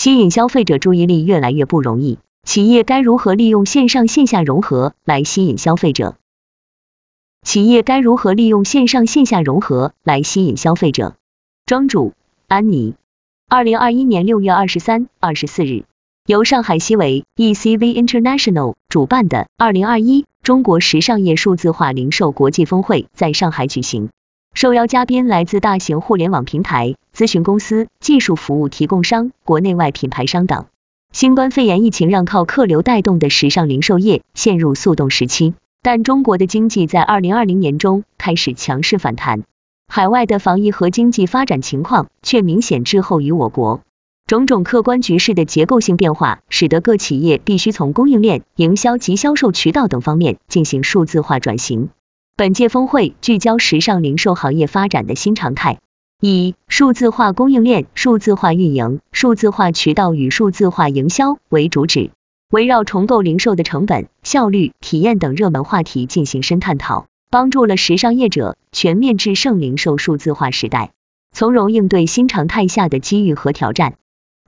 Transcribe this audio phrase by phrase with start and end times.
[0.00, 6.16] 吸引消费者注意力越来越不容易，企业该如何利用线上线下融合来吸引消费者？
[7.42, 11.16] 企业该如何利用线上线下融合来吸引消费者？
[11.66, 12.14] 庄主
[12.48, 12.94] 安妮，
[13.46, 15.84] 二零二一年六月二十三、二十四日，
[16.24, 24.08] 由上海西维 ECV International 主办的二零二一中国时尚业数字化零售国际峰会在上海举行。
[24.60, 30.66] 受邀嘉宾来自大型互联网平台、咨询公司、技术服务提供商、国内外品牌商等。
[31.12, 39.44] 新冠肺炎疫情让靠客流带动的时尚零售业陷入速冻时期，但中国的经济在二零二零年中开始强势反弹，
[39.88, 43.80] 海外的防疫和经济发展情况却明显滞后于我国。
[44.26, 51.88] 种种客观局势的结构性变化，使得各企业必须从供应链、营销及销售渠道等方面进行数字化转型。
[52.36, 55.78] 本届峰会聚焦时尚零售行业发展的新常态，
[56.22, 62.10] 以数字化供应链、数字化运营、数字化渠道与数字化营销为主旨，
[62.50, 70.92] 围绕重构零售的成本、效率、体验等热门话题进行深探讨，帮助了时尚业者全面制胜零售数字化时代，
[71.32, 73.96] 从容应对新常态下的机遇和挑战。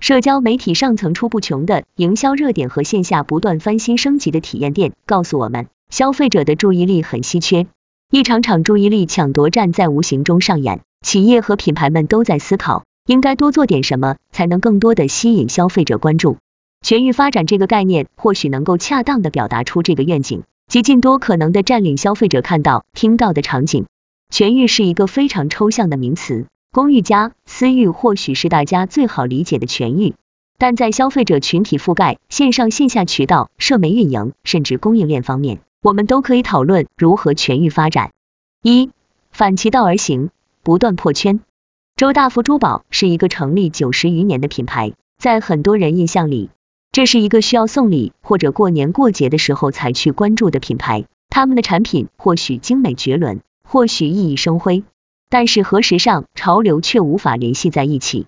[0.00, 7.66] 社交媒体上层出不穷的营销热点和线下不断翻新升级的体验店，告诉我们，消费者的注意力很稀缺。
[8.10, 16.38] 一场场注意力抢夺战在无形中上演，企业和品牌们都在思考，应该多做点什么，才能更多的吸引消费者关注。
[16.80, 23.84] 全域发展这个概念，或许能够恰当的表达出这个愿景，及尽多可能的占领消费者看到、听到的场景。
[24.30, 30.14] 全域是一个非常抽象的名词，公域加私域或许是大家最好理解的全域，
[30.56, 35.60] 但在消费者群体覆盖、线上线下渠道、社媒运营，甚至供应链方面。
[35.82, 38.12] 我们都可以讨论如何全域发展。
[38.62, 38.90] 一，
[39.32, 40.30] 反其道而行，
[40.62, 41.40] 不断破圈。
[41.96, 46.50] 周大福珠宝是一个成立九十余年的品牌，在很多人印象里，
[46.92, 51.04] 这是一个需要送礼或者过年过节的时候才去关注的品牌。
[51.28, 54.84] 他们的产品或许精美绝伦，或许熠熠生辉，
[55.28, 58.26] 但是和时尚潮流却无法联系在一起。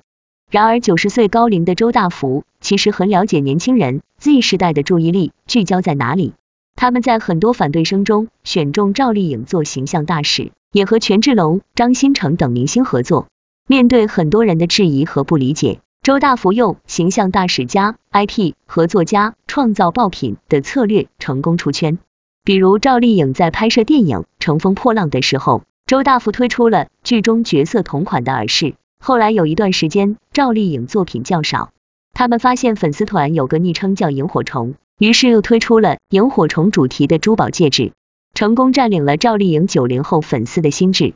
[0.51, 6.33] 然而九十岁高龄的周大福其实很了解年轻人 Z 时代的注意力聚焦在哪里。
[6.77, 13.27] 他们在很多反对声中选中赵丽颖做形象大使，也和权志龙、张新成等明星合作。
[13.67, 21.99] 面对很多人的质疑和不理解，周大福用形象大使加 IP 合作加创造爆品的策略成功出圈。
[22.45, 28.75] 比如赵丽颖在拍摄电影《乘风破浪》的时候，周大福推出了剧中角色同款的耳饰。
[29.01, 31.71] 后来有一段时间赵丽颖作品较少，
[32.13, 34.75] 他们发现粉丝团有个昵称叫萤火虫。
[34.99, 37.93] 于是又推出了萤火虫主题的珠宝戒指，
[38.33, 41.15] 成功占领了赵丽颖九零后粉丝的心智。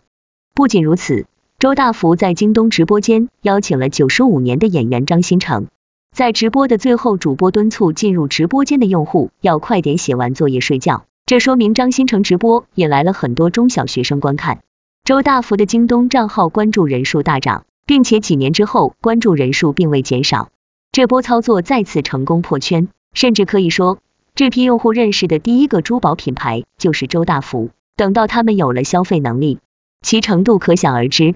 [0.55, 1.27] 不仅如此，
[1.61, 5.69] 周大福在京东直播间邀请了九十五年的演员张新成，
[6.12, 11.05] 在直播的最后，主播敦促进入直播间的用户要快点写完作业睡觉。
[11.25, 14.61] 这说明张新成直播引来了很多中小学生观看。
[15.05, 20.49] 周大福的京东账号关注人数大涨，并且几年之后关注人数并未减少。
[20.91, 22.88] 这波操作再次成功破圈。
[23.12, 23.98] 甚至可以说，
[24.34, 27.70] 这批用户认识的第一个珠宝品牌就是周大福。
[27.96, 29.58] 等到他们有了消费能力，
[30.02, 31.34] 其程度可想而知。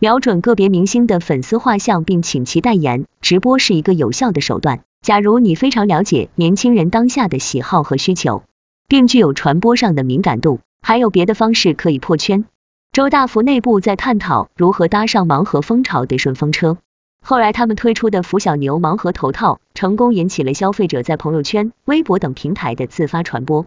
[0.00, 4.80] 瞄准个别明星的粉丝画像并请其代言，直播是一个有效的手段。
[5.02, 8.42] 假如你非常了解年轻人当下的喜好和需求，
[8.86, 12.46] 并具有传播上的敏感度，还有别的方式可以破圈。
[12.90, 16.78] 周大福内部在探讨如何搭上盲盒风潮的顺风车。
[17.24, 23.66] 后来他们推出的福小牛盲盒头套，成功引起了消费者在朋友圈、微博等平台的自发传播。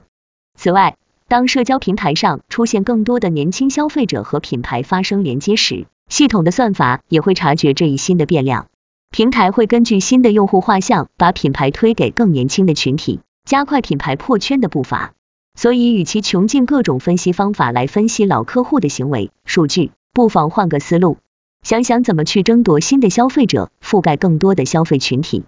[0.58, 0.98] 此外，
[1.28, 8.68] 当社交平台上出现更多的年轻消费者和品牌发生连接时，系统的算法也会察觉这一新的变量，
[9.12, 15.14] 平台会根据新的用户画像，把品牌推给更年轻的群体，加快品牌破圈的步伐。
[15.54, 21.18] 所以，与其穷尽各种分析方法来分析老客户的行为数据，不妨换个思路。
[21.64, 25.46] 想想怎么去争夺新的消费者，覆盖更多的消费群体。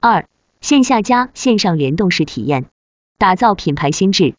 [0.00, 0.28] 二、
[0.60, 2.66] 线下加线上联动式体验，
[3.18, 4.34] 打造品牌心智。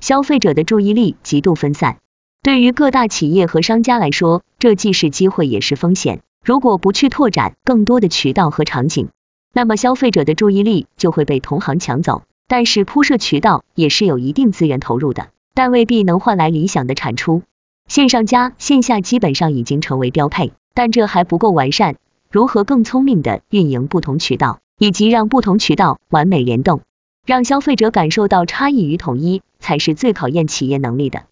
[0.00, 1.98] 消费者的注意力极度分散，
[2.42, 6.20] 对于各大企业和商家来说，这既是机会也是风险。
[6.44, 9.08] 如果不去拓展更多的渠道和场景，
[9.54, 12.24] 那么消费者的注意力就会被同行抢走。
[12.46, 17.42] 但是铺设渠道也是有一定资源投入的，但未必能换来理想的产出。
[17.88, 20.52] 线上加线下基本上已经成为标配。
[20.74, 21.96] 但这还不够完善，
[22.30, 26.80] 如何更聪明的运营不同渠道，以及让不同渠道完美联动，
[27.24, 31.22] 让消费者感受到差异与统一，才是最考验企业能力的。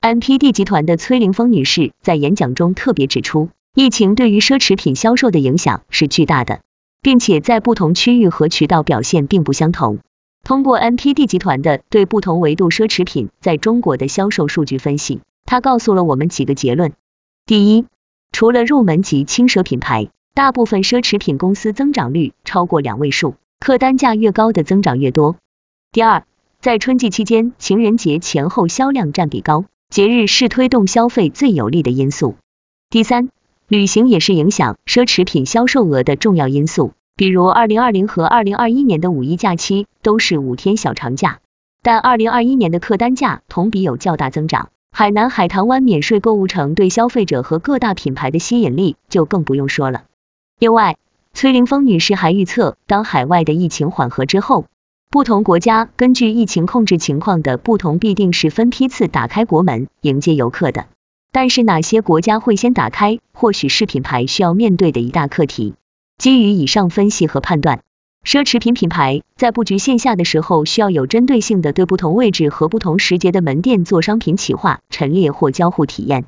[0.00, 6.60] NPD 集团的崔凌峰女士在演讲中特别指出，疫情对于奢侈品销售的影响是巨大的，
[7.02, 9.98] 并且在不同区域和渠道表现并不相同。
[10.44, 16.92] 通过 NPD 集团的对不同维度奢侈品在中国的销售数据分析，她告诉了我们几个结论。
[17.44, 17.84] 第一，
[18.38, 25.34] 除了入门级轻奢品牌，大部分奢侈品公司增长率超过两位数，客单价越高的增长越多。
[25.90, 26.22] 第二，
[26.60, 32.36] 在春季期间，情人节前后销量占比高，节日是推动消费最有利的因素。
[32.90, 33.30] 第三，
[33.66, 36.92] 旅行也是影响奢侈品销售额的重要因素。
[37.16, 41.40] 比如，二零二零和二零二一年的五一假期都是五天小长假，
[41.82, 44.68] 但二零二一年的客单价同比有较大增长。
[44.90, 50.04] 海南海棠湾免税购物城对消费者和各大品牌的吸引力就更不用说了。
[50.58, 50.96] 另外，
[51.32, 54.64] 崔玲峰女士还预测，当海外的疫情缓和之后，
[55.08, 60.86] 不同国家根据疫情控制情况的不同，必定是分批次打开国门迎接游客的。
[61.30, 65.74] 但是哪些国家会先打开，或许是品牌需要面对的一大课题。
[66.16, 67.82] 基于以上分析和判断，
[68.24, 76.26] 奢侈品品牌在布局线下的时候，需要有针对性的对不同位置和不同时节的门店做商品企划、陈列或交互体验。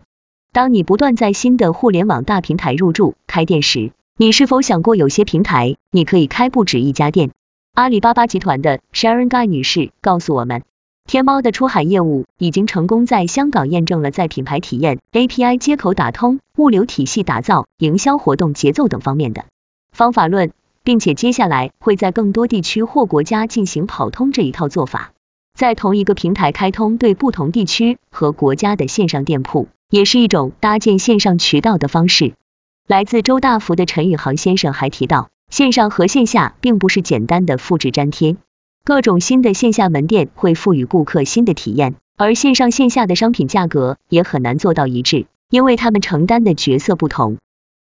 [0.52, 7.30] 当你不断在新的互联网大平台入驻开店时，你是否想过有些平台你可以开不止一家店？
[7.74, 10.62] 阿里巴巴集团的 Sharon Guy 女士告诉我们，
[11.04, 19.44] 天猫的出海业务已经成功在香港验证了在品牌体验、API 接口打通、物流体系打造、营销活动节奏等方面的。
[19.92, 20.52] 方法论，
[20.84, 25.12] 并且接下来会在更多地区或国家进行跑通这一套做法，
[25.58, 32.32] 在同一个平台开通对不同地区和国家的线上店铺，也是一种搭建线上渠道的方式。
[32.86, 38.36] 来自周大福的陈宇航先生还提到，线上和线下并不是简单的复制粘贴，
[38.84, 47.38] 各种新的线下门店会赋予顾客新的体验，而线上线下的商品价格也很难做到一致，因为他们承担的角色不同。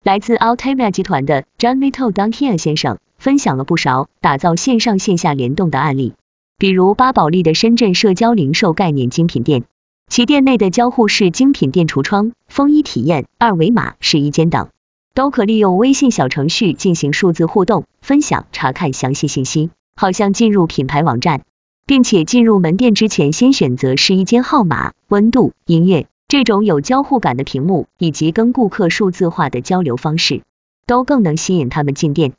[0.02, 6.14] 来自 Altamia 集团的 John Little Duncan 先生分享了不少打造线上线下联动的案例，
[6.58, 9.62] 比如巴宝莉的深圳社交零售概念精品店，
[10.08, 14.70] 其店内的交互式精品店橱窗、风衣体验、二维码试衣间等，
[15.14, 21.42] 都可利用微信小程序进行数字互动分享，查看详细信息，好像进入品牌网站，
[21.86, 26.08] 并且进入门店之前先选择试衣间号码、温度、音乐。
[26.32, 30.40] 这种有交互感的屏幕以及跟顾客数字化的交流方式，
[30.86, 32.32] 都更能吸引他们进店。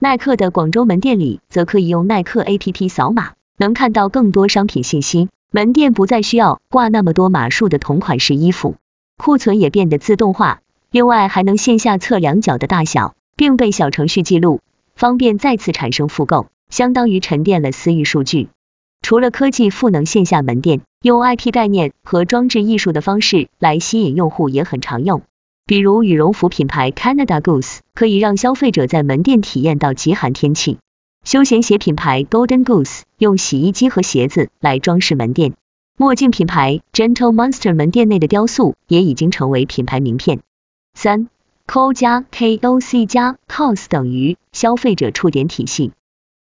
[0.00, 5.28] 耐克的广州门店里，则可以用耐克 APP 扫码，能看到更多商品信息。
[5.52, 8.74] 门店不再需要挂那么多码数的同款式衣服，
[9.16, 10.60] 库存也变得自动化。
[10.90, 14.60] 另外，还能线下测量脚的大小，并被小程序记录，
[14.96, 18.48] 方便再次产生复购，相当于沉淀了私域数据。
[19.06, 25.22] 除了科技赋能线下门店，用 IP 概念和装置艺术的方式来吸引用户也很常用。
[25.64, 30.78] 比如羽绒服品牌 Canada Goose 可以让消费者在门店体验到极寒天气；
[31.22, 35.52] 休闲鞋品牌 Golden Goose 用洗衣机和鞋子来装饰门店；
[35.96, 40.40] 墨镜品牌 Gentle Monster 门店内的雕塑也已经成为品牌名片。
[40.94, 41.28] 三
[41.68, 45.92] Co 加 KOC 加 Cos 等于消费者触点体系。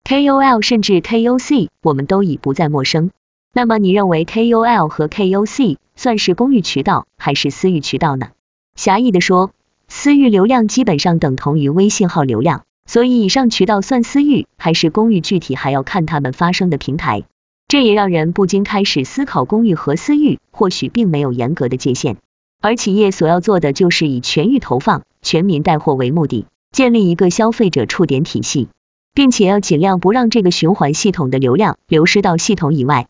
[0.06, 3.10] KOL 甚至 KOC，我们都已不再陌生。
[3.54, 8.28] 那么你认为 KOL 和 KOC 算是公域渠道还是私域渠道呢？
[8.76, 9.52] 狭义的说，
[9.88, 17.24] 私域流量基本上等同于微信号流量，所以以上渠道算私域还是公域，具体还要看他们发生的平台。
[17.66, 22.18] 这也让人不禁开始思考，公域和私域或许并没有严格的界限，
[22.60, 28.68] 而企业所要做的就是以全域投放、全民带货为目的，建立一个消费者触点体系。
[29.14, 33.06] 并且要尽量不让这个循环系统的流量流失到系统以外。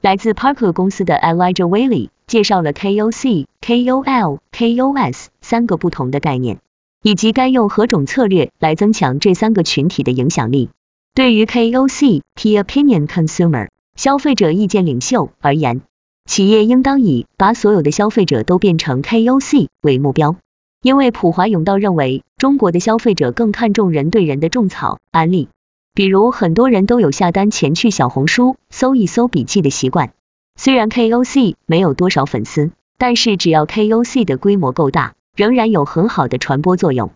[0.00, 6.58] 来自 Parker 公司的 Elijah Wiley 介绍了 KOC、KOL、KOS 三个不同的概念，
[7.02, 10.70] 以及该用何种策略来增强这三个群体的影响力。
[11.14, 15.80] 对于 KOC Key Opinion Consumer 消费者意见领袖而言，
[16.26, 20.36] 企业应当以把所有的消费者都变成 KOC 为目标。
[20.80, 25.48] 因为普华永道认为，中国的消费者更看重人对人的种草案例，
[25.92, 30.12] 比如很多人都有下单前去小红书搜一搜笔记的习惯。
[30.54, 37.10] 虽然 KOC 没有多少粉丝，但是只要 KOC 的规模够大，仍然有很好的传播作用。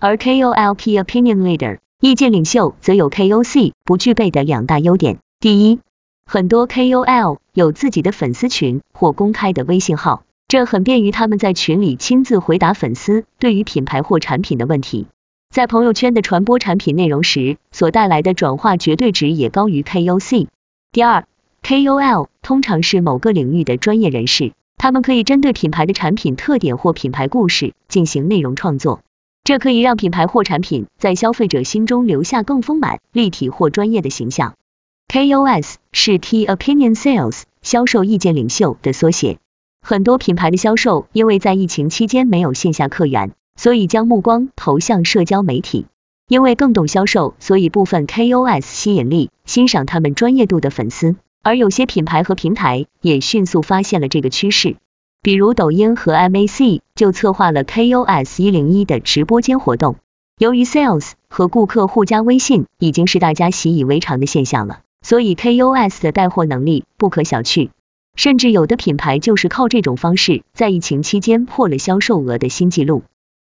[0.00, 5.78] 而 KOL Key Opinion Leader 意见领袖则有 KOC 不具备的两大优点：第一，
[6.26, 10.24] 很多 KOL 有自己的粉丝群或公开的微信号。
[10.46, 15.06] 这很便于他们在群里亲自回答粉丝对于品牌或产品的问题，
[15.50, 20.46] 在朋友圈的传播产品内容时所带来的转化绝对值也高于 KOC。
[20.92, 21.26] 第二
[21.62, 29.00] ，KOL 通常是某个领域的专业人士，他们可以针对品牌的产品特点或品牌故事进行内容创作，
[29.42, 34.54] 这可以让品牌或产品在消费者心中留下更丰满、立体或专业的形象。
[35.08, 39.38] KOS 是 Key Opinion Sales 销售意见领袖的缩写。
[39.86, 45.84] 很多品牌的销售因为在疫情期间没有线下客源，所以将目光投向社交媒体。
[46.26, 51.16] 因为更懂销售，所以部分 KOS 吸引力欣赏他们专业度的粉丝。
[51.42, 54.76] 而有些品牌和平台也迅速发现了这个趋势，
[55.20, 59.96] 比如抖音和 MAC 就策划了 KOS 一零一的直播间活动。
[60.38, 67.68] 由于 Sales 和顾客互加微信已经是大家习以为常的现象了，所以 KOS 的带货能力不可小觑。
[68.16, 73.02] 甚至有的品牌就是靠这种方式，在疫情期间破了销售额的新纪录。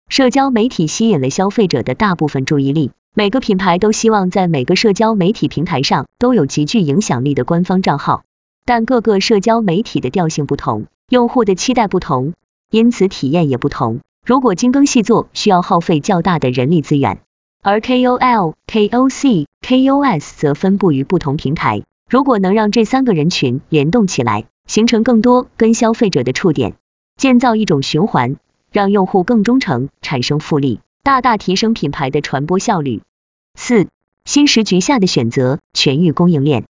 [0.10, 8.24] 社交媒体吸引了消费者的大部分注意力，每个品牌都希望在每个社交媒体平台上都有极具影响力的官方账号。
[8.66, 12.34] 但各个社交媒体的调性不同，用户的期待不同，
[12.72, 14.00] 因此体验也不同。
[14.26, 17.20] 如果精耕细作，需要耗费较大的人力资源。
[17.62, 24.46] 而 KOL、KOC、KOS 则分布于不同平台，如果能让这三个人群联动起来。
[24.66, 26.76] 形成更多跟消费者的触点，
[27.18, 28.38] 建造一种循环，
[28.72, 33.02] 让用户更忠诚，产生复利，大大提升品牌的传播效率。
[33.56, 33.88] 四、
[34.26, 36.66] 新时局下的选择，全域供应链。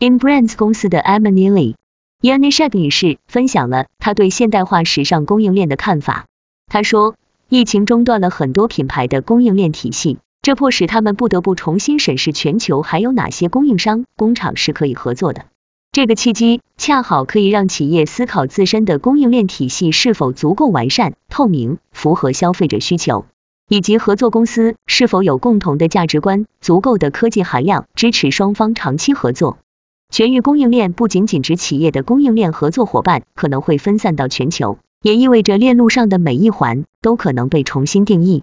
[0.00, 1.74] InBrands 公司的 Emily
[2.20, 6.24] Yanishek 女士分享了她对现代化时尚供应链的看法。
[6.66, 7.14] 她说，
[7.48, 15.44] 疫情中断了很多品牌的供应链体系，这迫使他们不得不重新审视全球还有哪些供应商工厂是可以合作的。
[15.94, 23.26] 这个契机恰好可以让企业思考自身的供应链体系是否足够完善、透明、符合消费者需求，
[23.68, 29.58] 以及合作公司是否有共同的价值观、足够的科技含量支持双方长期合作。
[30.12, 38.42] 全域供应链不仅仅指企业的供应链合作伙伴可能会分散到全球，也意味着链路上的每一环都可能被重新定义。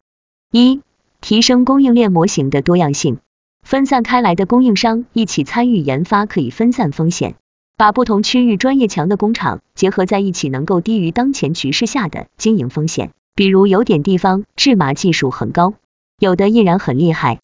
[0.54, 0.80] 一、
[1.20, 3.18] 提升供应链模型的多样性，
[3.62, 7.36] 分散开来的供应商一起参与研发可以分散风险。
[7.82, 13.10] 把不同区域专业强的工厂结合在一起，能够低于当前局势下的经营风险。
[13.34, 15.74] 比如有点地方制麻技术很高，
[16.20, 17.40] 有的依然很厉害。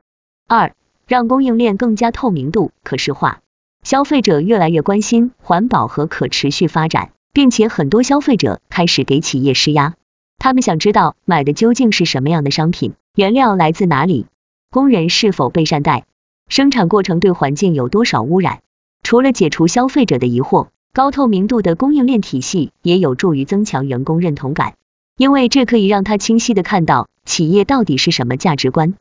[0.48, 0.75] 二，
[1.08, 3.39] 让供应链更加透明度、可视化。
[3.82, 9.96] 消费者越来越关心环保和可持续发展，并且很多消费者开始给企业施压，
[10.38, 14.27] 他们想知道买的究竟是什么样的商品，原料来自哪里，
[14.70, 16.06] 工人是否被善待，
[16.48, 18.60] 生产过程对环境有多少污染。
[19.08, 24.74] 除了解除消费者的疑惑，高透明度的供应链体系也有助于增强员工认同感，
[25.16, 28.96] 因为这可以让他清晰的看到企业到底是什么价值观。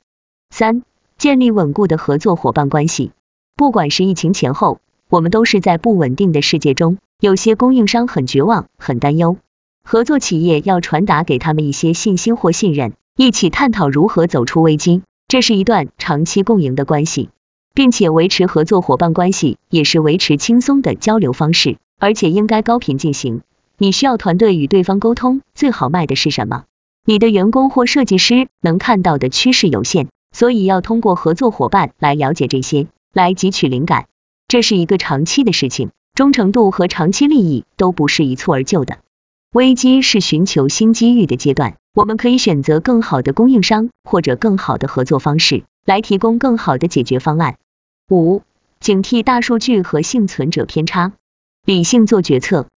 [0.49, 0.85] 三、
[1.19, 3.11] 建立稳固的合作伙伴关系。
[3.57, 4.79] 不管是疫情前后，
[5.11, 9.39] 我们都是在不稳定的世界中，有些供应商很绝望、很担忧，
[9.83, 17.29] 合作企业要传达给他们一些信心或信任，一起探讨如何走出危机，这是一段长期共赢的关系。
[17.76, 23.42] 并且维持合作伙伴关系，也是维持轻松的交流方式，而且应该高频进行。
[23.76, 26.64] 你需要团队与对方沟通，最好卖的是什么？
[27.04, 34.06] 你的员工或设计师能看到的趋势有限，所以要通过合作伙伴来了解这些，来汲取灵感。
[34.49, 39.00] 这是一个长期的事情，忠诚度和长期利益都不是一蹴而就的。
[39.52, 47.59] 危机是寻求新机遇的阶段，我们可以选择更好的供应商或者更好的合作方式，来提供更好的解决方案。
[48.09, 48.43] 五、
[48.79, 51.15] 警惕大数据和幸存者偏差，
[51.65, 52.69] 理性做决策。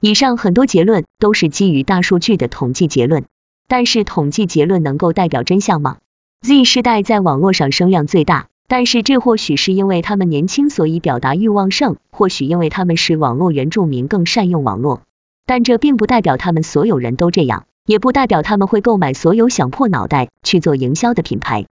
[0.00, 3.24] 以上很多结论都是基于大数据的统计结论，
[3.66, 5.96] 但是统计结论能够代表真相吗
[6.42, 15.02] ？Z 世代在网络上声量最大，但是这或许是因为他们年轻，所以表达欲旺盛；或许因为他们是网络原住民，更善用网络。
[15.46, 21.66] 但这并不代表他们所有人都这样，也不代表他们会购买所有想破脑袋去做营销的品牌。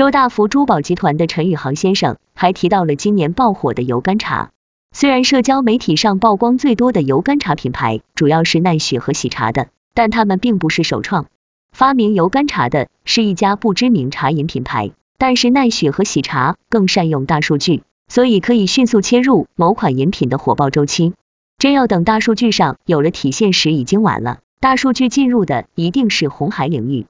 [0.00, 4.48] 周大福珠宝集团的陈宇航先生还提到了今年爆火的油甘茶。
[4.92, 11.26] 虽然社交媒体上曝光最多的油甘茶品牌主要是奈雪和喜茶的，但他们并不是首创。
[11.70, 21.12] 发明油甘茶的是一家不知名茶饮品牌，但是奈雪和喜茶更善用大数据，所以可以迅速切入某款饮品的火爆周期。
[21.58, 24.38] 真要等大数据上有了体现时，已经晚了。
[24.60, 27.04] 大数据进入的一定是红海领域。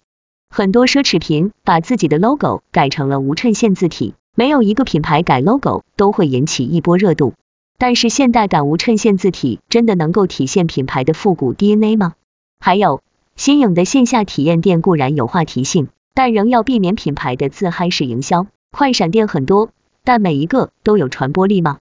[0.52, 7.34] 很多奢侈品把自己的 logo 改成了无衬线字体，没有一个品牌改 logo 都会引起一波热度。
[7.78, 12.14] 但是现代感无衬线字体真的能够体现品牌的复古 DNA 吗？
[12.58, 13.00] 还有
[13.36, 18.48] 新颖的线下体验店固然有话题性，但仍要避免品牌的自嗨式营销。
[18.72, 19.70] 快闪店很多，
[20.02, 21.78] 但每一个都有传播力吗？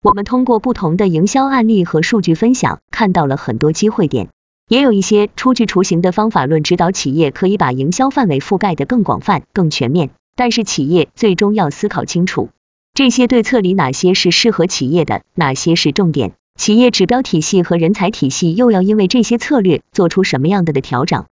[0.00, 4.28] 我们通过不同的营销案例和数据分享，看到了很多机会点。
[4.72, 10.08] 也有一些出具雏形的方法论指导企业可以把营销范围覆盖得更广泛、更全面。
[10.34, 12.48] 但是企业最终要思考清楚，
[12.94, 16.32] 这些对策里哪些是适合企业的，哪些是重点。
[16.58, 21.26] 企业指标体系和人才体系又要因为这些策略做出什么样的的调整？